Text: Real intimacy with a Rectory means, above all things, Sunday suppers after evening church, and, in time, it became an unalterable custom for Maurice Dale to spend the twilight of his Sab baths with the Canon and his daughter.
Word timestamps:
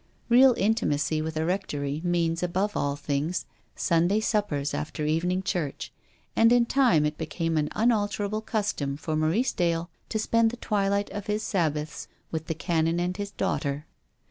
Real 0.29 0.55
intimacy 0.57 1.21
with 1.21 1.37
a 1.37 1.45
Rectory 1.45 2.01
means, 2.03 2.41
above 2.41 2.75
all 2.75 2.95
things, 2.95 3.45
Sunday 3.75 4.19
suppers 4.19 4.73
after 4.73 5.05
evening 5.05 5.43
church, 5.43 5.93
and, 6.35 6.51
in 6.51 6.65
time, 6.65 7.05
it 7.05 7.19
became 7.19 7.55
an 7.55 7.69
unalterable 7.75 8.41
custom 8.41 8.97
for 8.97 9.15
Maurice 9.15 9.53
Dale 9.53 9.91
to 10.09 10.17
spend 10.17 10.49
the 10.49 10.57
twilight 10.57 11.11
of 11.11 11.27
his 11.27 11.43
Sab 11.43 11.75
baths 11.75 12.07
with 12.31 12.47
the 12.47 12.55
Canon 12.55 12.99
and 12.99 13.15
his 13.15 13.29
daughter. 13.29 13.85